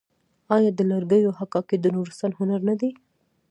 آیا 0.55 0.71
د 0.75 0.79
لرګیو 0.91 1.37
حکاکي 1.39 1.77
د 1.79 1.85
نورستان 1.95 2.31
هنر 2.39 2.59
نه 2.69 2.75
دی؟ 2.79 2.89